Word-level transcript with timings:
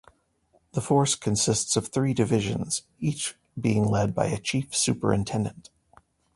The 0.73 0.81
force 0.81 1.13
consists 1.13 1.75
of 1.75 1.89
three 1.89 2.15
divisions, 2.15 2.81
each 2.99 3.35
being 3.55 3.85
led 3.85 4.15
by 4.15 4.25
a 4.29 4.39
chief 4.39 4.75
superintendent. 4.75 5.69